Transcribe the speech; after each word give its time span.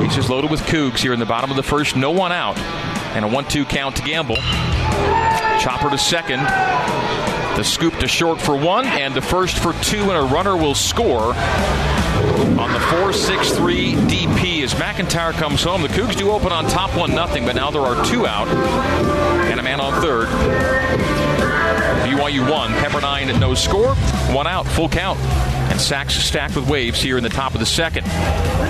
Bases 0.00 0.30
loaded 0.30 0.50
with 0.50 0.60
Cougs 0.62 0.98
here 0.98 1.12
in 1.12 1.18
the 1.18 1.26
bottom 1.26 1.50
of 1.50 1.56
the 1.56 1.62
first. 1.62 1.96
No 1.96 2.10
one 2.10 2.32
out. 2.32 2.58
And 3.14 3.24
a 3.24 3.28
1 3.28 3.44
2 3.44 3.64
count 3.64 3.96
to 3.96 4.02
Gamble. 4.02 4.36
Chopper 5.60 5.90
to 5.90 5.98
second. 5.98 6.40
The 7.56 7.64
scoop 7.64 7.96
to 7.98 8.08
short 8.08 8.40
for 8.40 8.56
one, 8.56 8.86
and 8.86 9.14
the 9.14 9.20
first 9.20 9.58
for 9.58 9.72
two, 9.82 10.02
and 10.02 10.12
a 10.12 10.22
runner 10.22 10.56
will 10.56 10.74
score 10.74 11.34
on 11.34 12.72
the 12.72 12.80
4 12.80 13.12
6 13.12 13.52
3 13.52 13.92
DP 13.94 14.62
as 14.62 14.74
McIntyre 14.74 15.32
comes 15.32 15.62
home. 15.62 15.82
The 15.82 15.88
Cougs 15.88 16.16
do 16.16 16.30
open 16.30 16.52
on 16.52 16.64
top 16.66 16.96
1 16.96 17.14
nothing, 17.14 17.44
but 17.44 17.56
now 17.56 17.70
there 17.70 17.82
are 17.82 18.02
two 18.06 18.26
out 18.26 18.48
and 19.50 19.60
a 19.60 19.62
man 19.62 19.80
on 19.80 20.00
third. 20.00 20.28
BYU 22.06 22.48
one, 22.50 22.70
Pepperdine 22.72 23.26
at 23.32 23.38
no 23.40 23.54
score, 23.54 23.94
one 24.34 24.46
out, 24.46 24.66
full 24.66 24.88
count. 24.88 25.18
Sacks 25.80 26.14
stacked 26.14 26.54
with 26.54 26.68
waves 26.68 27.00
here 27.00 27.16
in 27.16 27.24
the 27.24 27.30
top 27.30 27.54
of 27.54 27.60
the 27.60 27.66
second. 27.66 28.04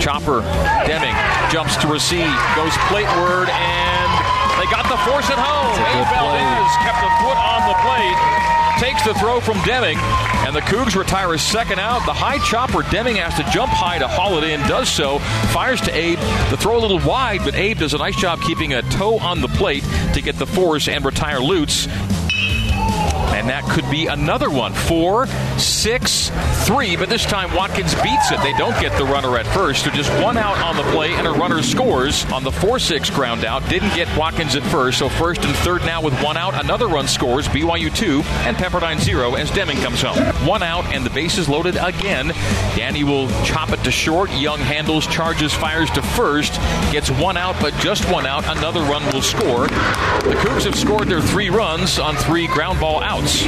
Chopper 0.01 0.41
Deming 0.87 1.15
jumps 1.51 1.77
to 1.83 1.89
receive, 1.89 2.31
goes 2.57 2.73
plateward, 2.89 3.51
and 3.51 4.11
they 4.57 4.67
got 4.71 4.87
the 4.89 4.97
force 5.05 5.29
at 5.29 5.37
home. 5.37 5.75
Abe 5.77 6.09
Valdez 6.09 6.73
kept 6.87 7.03
a 7.03 7.11
foot 7.21 7.37
on 7.37 7.69
the 7.69 7.77
plate 7.83 8.51
takes 8.81 9.05
the 9.05 9.13
throw 9.13 9.41
from 9.41 9.61
Deming, 9.63 9.99
and 10.47 10.57
the 10.57 10.63
Cougs 10.63 10.97
retire 10.97 11.35
a 11.35 11.39
second 11.39 11.79
out. 11.79 12.07
The 12.07 12.15
high 12.15 12.39
chopper, 12.39 12.83
Deming 12.91 13.17
has 13.17 13.35
to 13.35 13.43
jump 13.53 13.71
high 13.71 13.99
to 13.99 14.09
haul 14.09 14.39
it 14.39 14.45
in, 14.45 14.59
does 14.61 14.89
so, 14.89 15.19
fires 15.53 15.83
to 15.83 15.95
Abe. 15.95 16.19
The 16.49 16.57
throw 16.57 16.79
a 16.79 16.81
little 16.81 16.99
wide, 17.07 17.41
but 17.45 17.55
Abe 17.55 17.79
does 17.79 17.93
a 17.93 17.99
nice 17.99 18.17
job 18.17 18.41
keeping 18.41 18.73
a 18.73 18.81
toe 18.81 19.19
on 19.19 19.43
the 19.43 19.49
plate 19.49 19.85
to 20.15 20.23
get 20.23 20.37
the 20.37 20.47
force 20.47 20.89
and 20.89 21.05
retire 21.05 21.41
Lutz. 21.41 21.89
And 21.89 23.51
that 23.51 23.65
could 23.65 23.89
be 23.91 24.07
another 24.07 24.49
one. 24.49 24.73
Four, 24.73 25.27
six, 25.61 26.31
three. 26.65 26.97
But 26.97 27.09
this 27.09 27.25
time 27.25 27.55
Watkins 27.55 27.95
beats 27.97 28.31
it. 28.33 28.41
They 28.43 28.53
don't 28.55 28.79
get 28.81 28.97
the 28.99 29.05
runner 29.05 29.37
at 29.37 29.47
first. 29.47 29.85
They're 29.85 29.95
just 29.95 30.11
one 30.23 30.37
out 30.37 30.59
on 30.59 30.77
the 30.77 30.83
play, 30.93 31.13
and 31.13 31.27
a 31.27 31.31
runner 31.31 31.63
scores 31.63 32.25
on 32.27 32.43
the 32.43 32.53
4 32.53 32.79
6 32.79 33.11
ground 33.11 33.45
out. 33.45 33.69
Didn't 33.69 33.95
get 33.95 34.09
Watkins 34.17 34.57
at 34.57 34.63
first. 34.65 34.99
So 34.99 35.09
first 35.09 35.45
and 35.45 35.55
third 35.57 35.83
now 35.83 36.03
with 36.03 36.15
one 36.23 36.37
out. 36.37 36.55
Another 36.63 36.89
run 36.89 37.07
scores. 37.07 37.47
BYU 37.49 37.95
2 37.95 38.23
and 38.47 38.57
Pepperdine 38.57 38.99
0 38.99 39.35
as 39.35 39.51
Deming 39.51 39.79
comes 39.79 40.03
home. 40.03 40.19
One 40.47 40.63
out, 40.63 40.85
and 40.87 41.05
the 41.05 41.11
bases 41.11 41.49
loaded 41.49 41.77
again. 41.77 42.29
Danny 42.77 43.05
will 43.05 43.29
chop 43.45 43.71
it 43.71 43.83
to 43.85 43.91
short. 43.91 44.31
Young 44.33 44.59
handles, 44.59 45.07
charges, 45.07 45.53
fires 45.53 45.91
to 45.91 46.03
first. 46.03 46.55
Gets 46.93 47.11
one 47.11 47.37
out, 47.37 47.57
but 47.61 47.75
just 47.75 48.11
one 48.11 48.27
out. 48.27 48.45
Another 48.57 48.81
run 48.81 49.05
will 49.13 49.23
score. 49.23 49.67
The 49.67 50.37
Cougs 50.41 50.65
have 50.65 50.77
scored 50.77 51.09
their 51.09 51.21
three 51.21 51.51
runs 51.51 51.99
on 51.99 52.17
three 52.17 52.47
ground 52.47 52.81
ball 52.81 53.03
outs. 53.03 53.43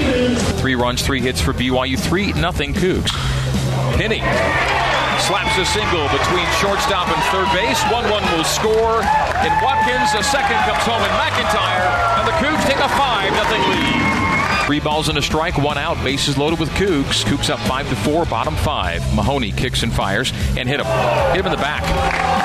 Three 0.60 0.74
runs, 0.74 1.02
three 1.02 1.20
hits 1.20 1.40
for 1.40 1.52
BYU. 1.52 2.01
3 2.02 2.32
nothing 2.34 2.74
Cougs. 2.74 3.12
Penny 3.96 4.20
slaps 5.22 5.56
a 5.58 5.64
single 5.64 6.08
between 6.10 6.46
shortstop 6.58 7.06
and 7.08 7.22
third 7.30 7.48
base. 7.54 7.80
1 7.90 8.10
1 8.10 8.22
will 8.34 8.44
score. 8.44 9.02
And 9.44 9.52
Watkins, 9.62 10.14
a 10.18 10.22
second 10.22 10.58
comes 10.66 10.82
home 10.82 11.02
in 11.02 11.12
McIntyre, 11.14 11.86
and 12.18 12.26
the 12.26 12.36
Cougs 12.42 12.64
take 12.66 12.78
a 12.78 12.88
5 12.88 13.32
0 13.32 13.68
lead. 13.70 14.31
Three 14.66 14.78
balls 14.78 15.08
and 15.08 15.18
a 15.18 15.22
strike, 15.22 15.58
one 15.58 15.76
out, 15.76 15.96
bases 16.04 16.38
loaded 16.38 16.60
with 16.60 16.68
Cougs. 16.70 17.24
Cougs 17.24 17.50
up 17.50 17.58
five 17.60 17.88
to 17.88 17.96
four, 17.96 18.24
bottom 18.24 18.54
five. 18.54 19.02
Mahoney 19.12 19.50
kicks 19.50 19.82
and 19.82 19.92
fires 19.92 20.32
and 20.56 20.68
hit 20.68 20.78
him. 20.78 20.86
Hit 21.32 21.40
him 21.40 21.46
in 21.46 21.52
the 21.52 21.58
back. 21.58 21.82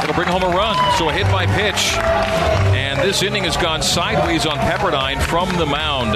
It'll 0.04 0.16
bring 0.16 0.28
home 0.28 0.42
a 0.42 0.50
run. 0.50 0.76
So 0.98 1.10
a 1.10 1.14
hit 1.14 1.32
by 1.32 1.46
pitch. 1.46 1.94
And 2.76 3.00
this 3.00 3.22
inning 3.22 3.44
has 3.44 3.56
gone 3.56 3.84
sideways 3.84 4.48
on 4.48 4.58
Pepperdine 4.58 5.22
from 5.22 5.56
the 5.58 5.68
mound. 5.68 6.14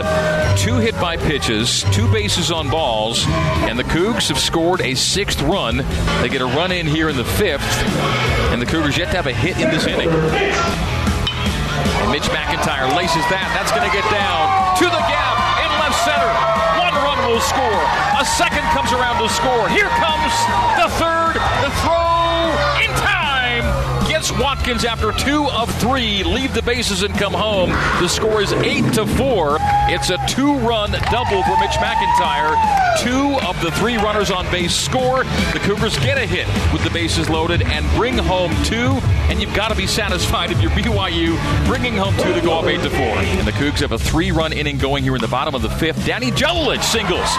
Two 0.60 0.78
hit 0.78 0.96
by 0.96 1.18
pitches, 1.18 1.84
two 1.92 2.12
bases 2.12 2.52
on 2.52 2.72
balls, 2.72 3.24
and 3.28 3.78
the 3.78 3.84
Cougs 3.84 4.30
have 4.30 4.40
scored 4.40 4.82
a 4.82 4.96
sixth 4.96 5.40
run. 5.44 5.78
They 6.22 6.30
get 6.30 6.42
a 6.42 6.46
run 6.46 6.72
in 6.72 6.88
here 6.88 7.10
in 7.10 7.16
the 7.16 7.24
fifth, 7.24 7.62
and 8.52 8.60
the 8.60 8.66
Cougars 8.66 8.98
yet 8.98 9.12
to 9.12 9.18
have 9.18 9.28
a 9.28 9.34
hit 9.34 9.60
in 9.60 9.70
this 9.70 9.86
inning. 9.86 10.10
And 10.10 12.12
Mitch 12.12 12.24
McIntyre 12.24 12.90
laces 12.98 13.23
that. 13.30 13.54
That's 13.54 13.72
going 13.72 13.88
to 13.88 13.95
get 13.95 14.04
down 14.10 14.76
to 14.78 14.86
the 14.86 14.98
gap 15.08 15.20
center. 16.06 16.32
One 16.82 16.95
run 17.06 17.20
will 17.30 17.42
score. 17.42 17.82
A 18.17 18.26
second 18.26 18.66
comes 18.73 18.92
around 18.92 19.22
to 19.22 19.30
score. 19.30 19.70
Here 19.70 19.89
comes 20.02 20.34
the 20.82 20.89
third. 20.98 21.36
The 21.62 21.70
throw 21.86 22.82
in. 22.82 22.91
Watkins 24.39 24.86
after 24.86 25.11
two 25.11 25.47
of 25.49 25.73
three. 25.80 26.23
Leave 26.23 26.53
the 26.53 26.61
bases 26.61 27.03
and 27.03 27.14
come 27.15 27.33
home. 27.33 27.69
The 28.02 28.08
score 28.08 28.42
is 28.42 28.53
eight 28.53 28.93
to 28.93 29.05
four. 29.05 29.58
It's 29.89 30.09
a 30.09 30.17
two-run 30.27 30.92
double 31.11 31.43
for 31.43 31.58
Mitch 31.59 31.77
McIntyre. 31.81 32.55
Two 32.99 33.39
of 33.47 33.59
the 33.61 33.71
three 33.71 33.97
runners 33.97 34.31
on 34.31 34.45
base 34.52 34.75
score. 34.75 35.23
The 35.53 35.59
Cougars 35.64 35.97
get 35.99 36.17
a 36.17 36.25
hit 36.25 36.47
with 36.71 36.83
the 36.83 36.89
bases 36.92 37.30
loaded 37.30 37.61
and 37.64 37.86
bring 37.97 38.17
home 38.17 38.52
two. 38.64 38.99
And 39.30 39.42
you've 39.42 39.53
got 39.53 39.69
to 39.69 39.75
be 39.75 39.87
satisfied 39.87 40.52
if 40.52 40.61
you're 40.61 40.71
BYU 40.71 41.37
bringing 41.65 41.95
home 41.95 42.15
two 42.17 42.33
to 42.33 42.42
go 42.42 42.59
up 42.59 42.65
eight 42.65 42.81
to 42.83 42.89
four. 42.89 42.99
And 42.99 43.48
the 43.48 43.53
Cougs 43.53 43.80
have 43.80 43.92
a 43.92 43.98
three-run 43.98 44.53
inning 44.53 44.77
going 44.77 45.03
here 45.03 45.15
in 45.15 45.21
the 45.21 45.27
bottom 45.27 45.55
of 45.55 45.61
the 45.61 45.69
fifth. 45.69 46.05
Danny 46.05 46.31
Jelilich 46.31 46.83
singles. 46.83 47.30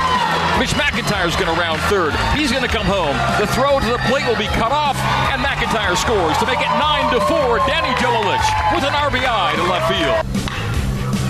Mitch 0.58 0.74
McIntyre's 0.74 1.36
going 1.36 1.52
to 1.52 1.60
round 1.60 1.80
third. 1.82 2.14
He's 2.36 2.50
going 2.50 2.64
to 2.64 2.72
come 2.72 2.86
home. 2.86 3.16
The 3.40 3.46
throw 3.52 3.78
to 3.78 3.86
the 3.86 3.98
plate 4.08 4.26
will 4.26 4.38
be 4.38 4.50
cut 4.58 4.72
off, 4.72 4.96
and 5.32 5.42
McIntyre 5.42 5.96
scores 5.96 6.36
to 6.38 6.46
make 6.46 6.60
it 6.60 6.72
nine 6.82 7.06
to 7.14 7.20
four. 7.30 7.62
Danny 7.70 7.94
Jelilich 8.02 8.46
with 8.74 8.82
an 8.82 8.92
RBI 8.92 9.54
to 9.54 9.64
left 9.70 9.86
field. 9.86 10.42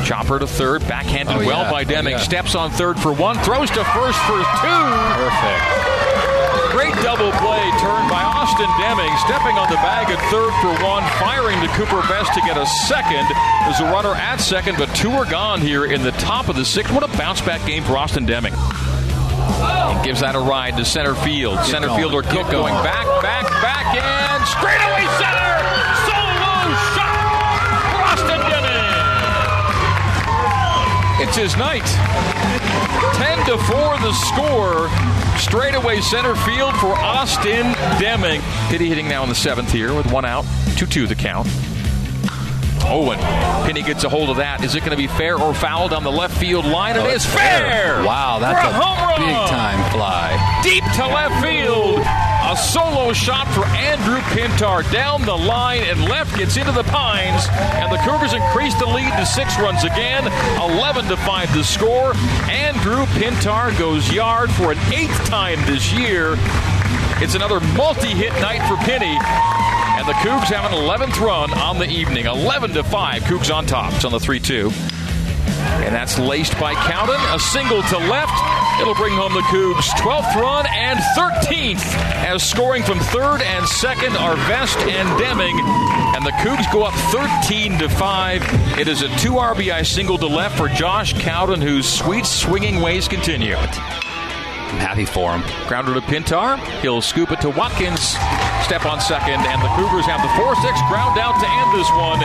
Chopper 0.06 0.38
to 0.38 0.46
third, 0.46 0.80
backhanded 0.88 1.36
oh, 1.36 1.46
well 1.46 1.70
by 1.70 1.84
Deming. 1.84 2.14
Oh, 2.14 2.16
yeah. 2.16 2.22
Steps 2.22 2.54
on 2.54 2.70
third 2.70 2.98
for 2.98 3.12
one, 3.12 3.38
throws 3.38 3.70
to 3.70 3.84
first 3.92 4.18
for 4.24 4.40
two. 4.64 4.82
Perfect. 5.20 5.64
Great 6.72 6.94
double 7.04 7.30
play 7.38 7.64
turned 7.78 8.08
by 8.08 8.24
Austin 8.24 8.68
Deming, 8.80 9.12
stepping 9.28 9.58
on 9.60 9.68
the 9.68 9.76
bag 9.76 10.08
at 10.08 10.18
third 10.32 10.52
for 10.64 10.72
one, 10.82 11.04
firing 11.20 11.60
to 11.60 11.68
Cooper 11.76 12.00
Vest 12.08 12.32
to 12.34 12.40
get 12.40 12.56
a 12.56 12.66
second. 12.88 13.28
There's 13.64 13.80
a 13.80 13.92
runner 13.92 14.14
at 14.14 14.40
second, 14.40 14.78
but 14.78 14.88
two 14.96 15.10
are 15.10 15.26
gone 15.26 15.60
here 15.60 15.84
in 15.84 16.02
the 16.02 16.12
top 16.12 16.48
of 16.48 16.56
the 16.56 16.64
sixth. 16.64 16.92
What 16.92 17.04
a 17.04 17.16
bounce 17.18 17.42
back 17.42 17.64
game 17.66 17.84
for 17.84 17.96
Austin 17.98 18.24
Deming. 18.24 18.54
He 18.54 20.02
gives 20.04 20.20
that 20.20 20.34
a 20.34 20.40
ride 20.40 20.76
to 20.78 20.84
center 20.84 21.14
field. 21.14 21.56
Get 21.56 21.66
center 21.66 21.88
going. 21.88 22.00
fielder 22.00 22.22
Cook 22.22 22.50
going. 22.50 22.72
going 22.72 22.84
back, 22.84 23.06
back, 23.22 23.46
back, 23.62 23.86
and 23.94 24.48
straight 24.48 24.82
away 24.90 25.06
center. 25.20 25.41
It's 31.22 31.36
his 31.36 31.56
night. 31.56 31.86
10 33.14 33.46
to 33.46 33.56
4 33.56 33.98
the 34.00 34.12
score. 34.12 34.90
Straightaway 35.38 36.00
center 36.00 36.34
field 36.34 36.74
for 36.74 36.88
Austin 36.88 37.72
Deming. 38.00 38.40
Pitty 38.68 38.88
hitting 38.88 39.06
now 39.06 39.22
in 39.22 39.28
the 39.28 39.34
seventh 39.36 39.70
here 39.70 39.94
with 39.94 40.10
one 40.10 40.24
out. 40.24 40.44
2 40.76 40.84
2 40.84 41.06
the 41.06 41.14
count. 41.14 41.46
Owen. 42.86 43.20
Penny 43.64 43.82
gets 43.82 44.02
a 44.02 44.08
hold 44.08 44.30
of 44.30 44.38
that. 44.38 44.64
Is 44.64 44.74
it 44.74 44.80
going 44.80 44.90
to 44.90 44.96
be 44.96 45.06
fair 45.06 45.38
or 45.38 45.54
foul 45.54 45.88
down 45.88 46.02
the 46.02 46.10
left 46.10 46.36
field 46.36 46.64
line? 46.64 46.96
It 46.96 47.04
oh, 47.04 47.10
is 47.10 47.24
fair. 47.24 48.02
Wow, 48.02 48.40
that's 48.40 48.58
a, 48.58 48.70
a 48.70 49.24
big 49.24 49.48
time 49.48 49.92
fly. 49.92 50.60
Deep 50.64 50.82
to 50.82 51.06
left 51.06 51.40
field. 51.40 52.31
A 52.52 52.56
solo 52.56 53.14
shot 53.14 53.48
for 53.54 53.64
Andrew 53.64 54.20
Pintar 54.36 54.82
down 54.92 55.22
the 55.22 55.34
line 55.34 55.84
and 55.84 56.04
left 56.04 56.36
gets 56.36 56.58
into 56.58 56.70
the 56.70 56.82
pines, 56.82 57.46
and 57.48 57.90
the 57.90 57.96
Cougars 58.04 58.34
increase 58.34 58.74
the 58.74 58.84
lead 58.84 59.10
to 59.16 59.24
six 59.24 59.58
runs 59.58 59.84
again, 59.84 60.26
11 60.60 61.06
to 61.06 61.16
five 61.16 61.50
the 61.54 61.64
score. 61.64 62.14
Andrew 62.50 63.06
Pintar 63.16 63.76
goes 63.78 64.12
yard 64.12 64.50
for 64.50 64.72
an 64.72 64.78
eighth 64.92 65.24
time 65.24 65.64
this 65.64 65.94
year. 65.94 66.34
It's 67.22 67.34
another 67.34 67.58
multi-hit 67.74 68.34
night 68.42 68.60
for 68.68 68.76
Penny. 68.84 69.16
And 69.96 70.06
the 70.06 70.12
Cougs 70.20 70.52
have 70.52 70.70
an 70.70 70.76
11th 70.76 71.20
run 71.20 71.54
on 71.54 71.78
the 71.78 71.88
evening. 71.88 72.26
11 72.26 72.72
to 72.72 72.84
5. 72.84 73.22
Cougs 73.22 73.54
on 73.54 73.64
top. 73.64 73.94
It's 73.94 74.04
on 74.04 74.12
the 74.12 74.20
3 74.20 74.38
2. 74.38 74.70
And 75.46 75.94
that's 75.94 76.18
laced 76.18 76.58
by 76.58 76.74
Cowden. 76.74 77.20
A 77.34 77.38
single 77.38 77.82
to 77.82 77.98
left. 77.98 78.32
It'll 78.80 78.94
bring 78.94 79.14
home 79.14 79.32
the 79.34 79.40
Cougs' 79.40 79.88
12th 79.98 80.34
run 80.34 80.66
and 80.66 80.98
13th 81.16 81.84
as 82.24 82.42
scoring 82.42 82.82
from 82.82 82.98
third 82.98 83.42
and 83.42 83.66
second 83.68 84.16
are 84.16 84.36
Vest 84.36 84.78
and 84.78 85.18
Deming. 85.18 85.58
And 86.16 86.24
the 86.24 86.30
Cougs 86.42 86.70
go 86.72 86.82
up 86.84 86.94
13 87.12 87.78
to 87.78 87.88
5. 87.88 88.78
It 88.78 88.88
is 88.88 89.02
a 89.02 89.08
two 89.18 89.32
RBI 89.32 89.84
single 89.86 90.18
to 90.18 90.26
left 90.26 90.56
for 90.56 90.68
Josh 90.68 91.12
Cowden, 91.14 91.60
whose 91.60 91.88
sweet 91.88 92.26
swinging 92.26 92.80
ways 92.80 93.08
continue. 93.08 93.56
I'm 93.56 94.78
happy 94.78 95.04
for 95.04 95.36
him. 95.36 95.42
Grounder 95.68 95.94
to 95.94 96.00
Pintar. 96.00 96.58
He'll 96.80 97.02
scoop 97.02 97.30
it 97.30 97.40
to 97.42 97.50
Watkins. 97.50 98.16
Step 98.64 98.86
on 98.86 99.00
second, 99.00 99.40
and 99.40 99.60
the 99.60 99.68
Cougars 99.76 100.06
have 100.06 100.22
the 100.22 100.28
4 100.42 100.54
6 100.56 100.80
ground 100.88 101.18
out 101.18 101.38
to 101.40 101.48
end 101.48 101.70
this 101.74 101.90
one. 101.92 102.20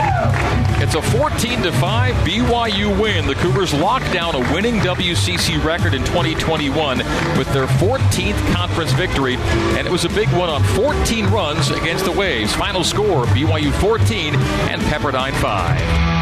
It's 0.80 0.94
a 0.94 1.02
14 1.02 1.72
5 1.72 2.14
BYU 2.24 3.00
win. 3.00 3.26
The 3.26 3.34
Cougars 3.34 3.74
lock 3.74 4.02
down 4.12 4.34
a 4.34 4.52
winning 4.52 4.76
WCC 4.76 5.62
record 5.62 5.94
in 5.94 6.04
2021 6.04 6.98
with 7.36 7.52
their 7.52 7.66
14th 7.66 8.54
conference 8.54 8.92
victory, 8.92 9.36
and 9.76 9.86
it 9.86 9.90
was 9.90 10.04
a 10.04 10.10
big 10.10 10.28
one 10.30 10.48
on 10.48 10.62
14 10.62 11.26
runs 11.26 11.70
against 11.70 12.04
the 12.04 12.12
Waves. 12.12 12.54
Final 12.54 12.84
score 12.84 13.24
BYU 13.26 13.72
14 13.80 14.34
and 14.34 14.80
Pepperdine 14.82 15.34
5. 15.40 16.17